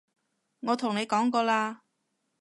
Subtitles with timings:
[0.61, 1.83] 我同你講過啦